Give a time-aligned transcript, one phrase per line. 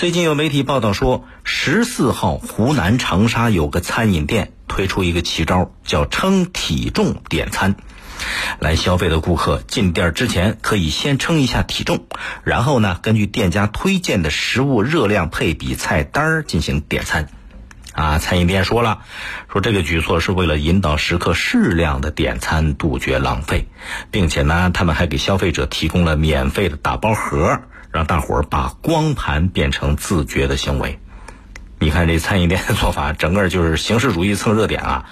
[0.00, 7.74] 最近有媒体报道说，十四号湖南长沙有个餐饮店推出一个奇招，叫称体重点餐。
[8.60, 12.06] 来消费的顾客进店之前可以先称一下体重，
[12.44, 17.28] 然后呢，根据店家推荐的食物热量配比菜单进行点餐。
[17.92, 19.00] 啊，餐饮店说了，
[19.52, 23.66] 说这个举措是为了引导食客适量的点餐，杜绝浪费，
[24.10, 27.60] 并且呢，他们还给消费者提供了免费的打包盒，
[27.90, 30.98] 让大伙儿把光盘变成自觉的行为。
[31.82, 35.04] 你看这餐饮店的做法，整个就是形式主义蹭热点啊！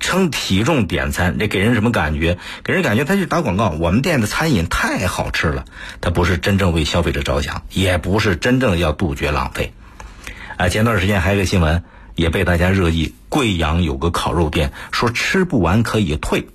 [0.00, 2.36] 称体重点餐，这给人什么感觉？
[2.62, 3.70] 给人感觉他是打广告。
[3.70, 5.64] 我们店的餐饮太好吃了，
[6.02, 9.72] 他不是真正为消费者着想，也不是真正要杜绝浪费。
[10.58, 16.48] 啊，前段时间还有个新闻也被大家热议，贵阳有个烤肉店说吃不完可以退。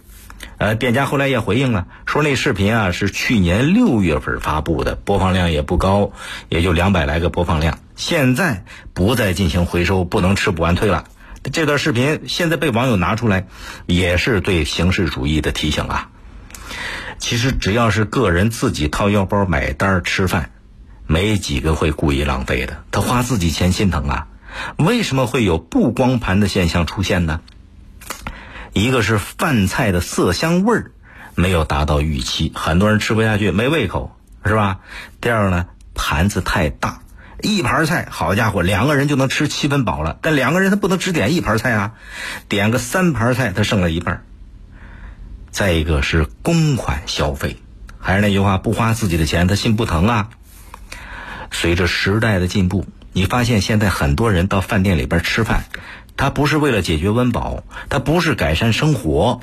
[0.57, 6.11] 呃，店家后来也回应了，说那视频啊是去年六月份发布的，播放量也不高，
[6.49, 7.79] 也就两百来个播放量。
[7.95, 8.63] 现在
[8.93, 11.05] 不再进行回收，不能吃不完退了。
[11.53, 13.47] 这段视频现在被网友拿出来，
[13.85, 16.09] 也是对形式主义的提醒啊。
[17.17, 20.51] 其实只要是个人自己掏腰包买单吃饭，
[21.05, 22.83] 没几个会故意浪费的。
[22.91, 24.27] 他花自己钱心疼啊。
[24.78, 27.42] 为什么会有不光盘的现象出现呢？
[28.73, 30.91] 一个是饭菜的色香味儿
[31.36, 34.80] 没有达到预期，很多人吃不下去，没胃口，是吧？
[35.22, 37.02] 第二呢，盘子太大，
[37.41, 40.17] 一盘菜，好家伙，两个人就能吃七分饱了。
[40.22, 41.94] 但两个人他不能只点一盘菜啊，
[42.47, 44.23] 点个三盘菜，他剩了一半。
[45.50, 47.58] 再一个是公款消费，
[48.00, 50.30] 还是那句话，不花自己的钱，他心不疼啊。
[51.50, 52.86] 随着时代的进步，
[53.20, 55.66] 你发现现在很多人到饭店里边吃饭。
[56.16, 59.42] 他不是为了解决温饱，他不是改善生活，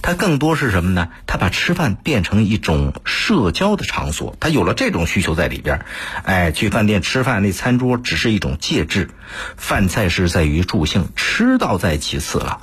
[0.00, 1.10] 他更多是什么呢？
[1.26, 5.84] 他把吃饭变成一种社交的场所，他有了这种需求在里边。
[6.24, 9.10] 哎，去饭店吃饭，那餐桌只是一种介质，
[9.58, 12.60] 饭菜是在于助兴，吃到在其次了。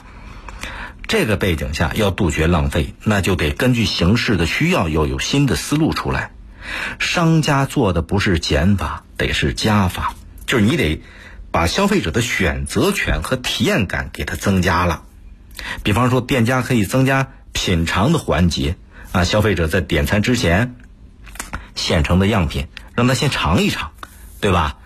[1.08, 6.32] 这个背景下，要杜绝浪费，那就得根据形势的需要，要有新的思路出来。
[6.98, 10.16] 商家做的不是减法，得是加法，
[10.48, 11.04] 就是你得。
[11.50, 15.04] 把消费者的选择权和体验感给他增加了，
[15.82, 18.76] 比方说店家可以增加品尝的环节
[19.12, 20.76] 啊，消费者在点餐之前，
[21.74, 23.92] 现成的样品让他先尝一尝，
[24.40, 24.78] 对吧？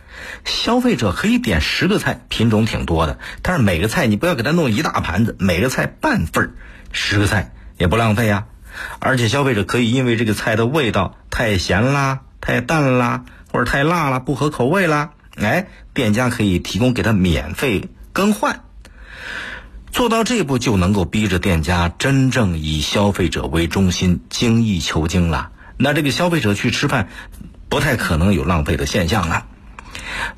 [0.45, 6.51] 消费者可以点十个菜，品种挺多的，但是每个菜你不要给他弄一大盘子，每个菜半份儿，
[6.93, 8.45] 十个菜也不浪费啊。
[8.99, 15.11] 而且消费者可以因为这个菜的味道太咸啦、太淡啦，或者太辣了不合口味啦。
[15.35, 18.63] 哎，店家可以提供给他免费更换，
[19.91, 25.51] 做到这步就能够逼着店家真正以消费者为中心，精益求精了。
[25.77, 27.09] 那这个消费者去吃饭，
[27.69, 29.45] 不太可能有浪费的现象了。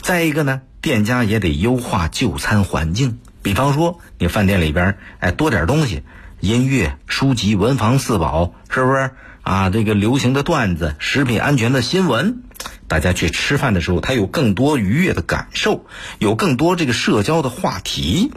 [0.02, 6.04] 再一个呢，店家也得优化就餐环境，比方说你饭店里边哎多点东西，
[6.40, 9.12] 音乐、书籍、文房四宝，是不是
[9.42, 9.70] 啊？
[9.70, 12.44] 这个流行的段子、食品安全的新闻。
[12.88, 15.86] 大家去吃饭的时候，他有更多愉悦的感受，
[16.20, 18.32] 有更多这个社交的话题，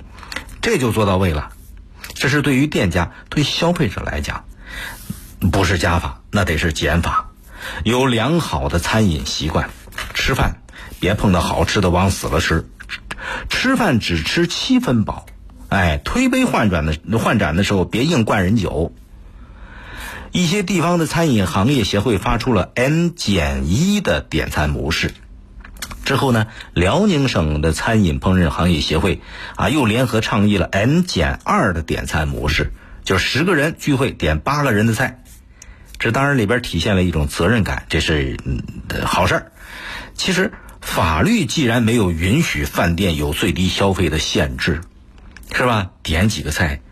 [0.63, 1.51] 这就做到位了。
[2.15, 4.45] 这是对于店家、对消费者来讲，
[5.53, 7.31] 不是加法，那得是减法。
[7.85, 9.69] 有良好的餐饮习惯，
[10.15, 10.63] 吃饭
[11.01, 12.69] 别碰到好吃的往死了吃，
[13.51, 15.27] 吃饭只吃七分饱。
[15.69, 18.95] 哎，推杯换盏的换盏的时候，别硬灌人酒。
[20.37, 25.15] 一些地方的餐饮行业协会发出了 N 减一的点餐模式，
[26.05, 29.23] 之后呢，辽宁省的餐饮烹饪行业协会
[29.55, 35.25] 啊又联合倡议了 N 减二的点餐模式，就是十个人聚会点八个人的菜，
[35.99, 38.63] 这当然里边体现了一种责任感，这是嗯
[39.07, 39.53] 好事儿。
[40.17, 44.83] 其实法律既然没有允许饭店有最低消费的限制，
[45.55, 45.93] 是吧？
[46.03, 46.83] 点几个菜。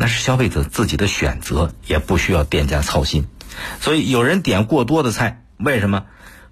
[0.00, 3.26] 那是消费者自己的选择，也不需要店家操心。
[3.80, 6.04] 所以有人点过多的菜，为什么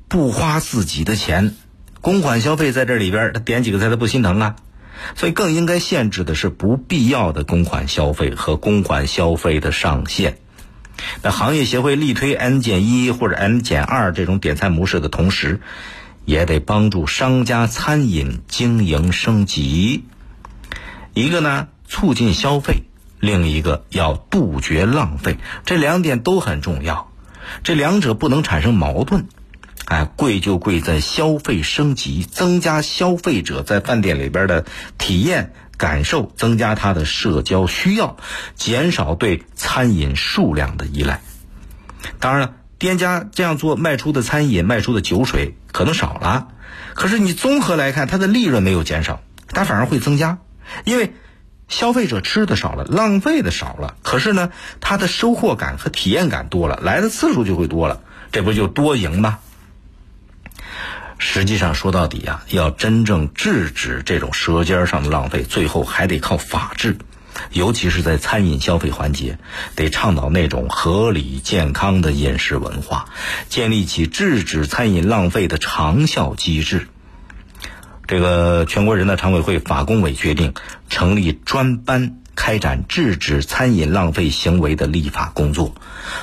[0.09, 1.55] 不花自己的钱？
[2.01, 4.57] 公款消费在这里边，他点几个菜他不心疼啊？
[5.15, 10.39] 所以更应该限制的是不必要的公款消费和公款消费的上限。
[11.23, 15.61] 那行业协会力推 N 减一或者 N 减二这种点餐模式的同时，
[16.25, 20.05] 也得帮助商家餐饮经营升级。
[21.15, 22.83] 一个呢，促进消费。
[23.21, 27.11] 另一个要杜绝浪费，这两点都很重要，
[27.63, 29.27] 这两者不能产生矛盾。
[29.87, 34.65] 哎，贵就贵在消费升级，增加消费者在饭店里边的
[34.99, 38.17] 体验感受，增加他的社交需要，
[38.57, 41.21] 减少对餐饮数量的依赖。
[42.19, 46.49] 当然了，店家这样做卖出的餐饮、卖出的酒水可能少了，
[46.95, 50.39] 可是你综合来看，它的利润没有减少，它反而会增加，
[50.85, 51.15] 因为
[51.69, 53.97] 消费者吃的少了，浪费的少了。
[54.03, 58.01] 可是呢，他的收获感和体验感多了，来的次数就会多了，
[58.33, 59.39] 这不就多赢吗？
[61.19, 66.99] 实际上说到底呀，要真正制止这种舌尖上的浪费，最后还得靠法治。
[67.53, 69.39] 尤其是在餐饮消费环节，
[69.75, 73.11] 得倡导那种合理健康的饮食文化，
[73.49, 76.89] 建立起制止餐饮浪费的长效机制。
[78.07, 80.55] 这个全国人大常委会法工委决定
[80.89, 85.75] 成立专班，开展制止餐饮浪费行为的立法工作。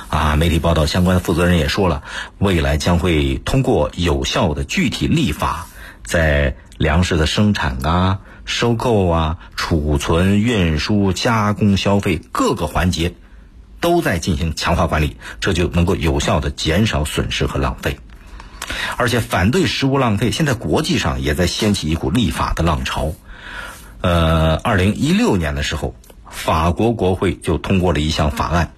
[0.08, 2.02] 啊，媒体报道，相关负责人也说了，
[2.38, 5.66] 未来将会通过有效的具体立法，
[6.04, 8.20] 在粮食的生产啊。
[8.46, 13.14] 收购啊，储存、运输、加工、消费各个环节，
[13.80, 17.98] 都在进行强化管理，这就能够有效的减少损失和浪费。
[18.96, 23.12] 而且，反对食物浪费，现在国际上也在掀起一股立法的浪潮。
[24.00, 25.94] 呃，二零一六年的时候，
[26.30, 28.74] 法国国会就通过了一项法案，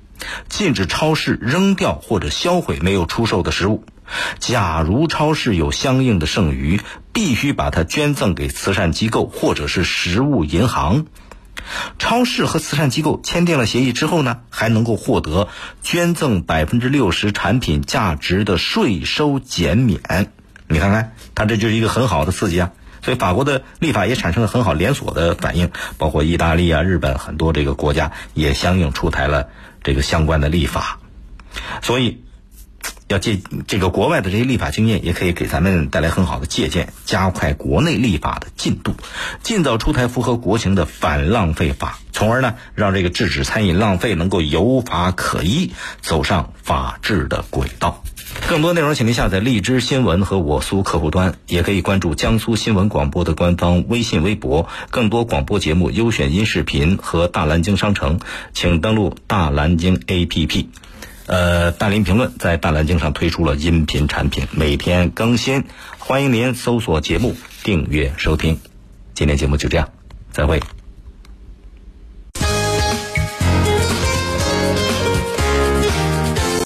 [0.49, 3.85] 禁止超市扔掉或者销毁没有出售的食物。
[4.39, 6.81] 假如超市有相应的剩余，
[7.13, 11.07] 必须把它捐赠给慈善机构或者是食物银行。
[11.99, 15.49] 超市和慈善机构签订了协议之后呢，还能够获得
[15.83, 20.33] 捐赠百分之六十产品价值的税收减免。
[20.69, 22.73] 你看看，它这就是一个很好的刺激啊！
[23.03, 29.49] 所以法国的立法也产生了很好连锁的反应，包括意大利啊、日本很多这个国家也相应出台了
[29.83, 30.99] 这个相关的立法。
[31.83, 32.26] 所以。
[33.09, 38.95] 要借这个国外的这些立法经验，也可以给咱们带来很好的借鉴，加快国内立法的进度，
[39.43, 45.73] 尽早出台符合国情的反浪费法，从而呢，让这个制止餐饮浪费能够有法可依，
[46.03, 48.03] 走上法治的轨道。
[48.49, 54.69] 更多内容，请您下载荔枝新闻和我苏客户端，也可以关注江苏新闻广播的官方微信、微博。
[54.91, 58.21] 更多广播节目优选音视频和大蓝鲸商城，
[58.53, 60.67] 请登录大蓝鲸 APP。
[61.27, 65.65] 呃，大林评论在大蓝鲸上推出了音频产品，每天更新，
[65.99, 67.35] 欢迎您搜索节目
[67.65, 68.61] 订阅收听。
[69.15, 69.89] 今天节目就这样，
[70.31, 70.61] 再会。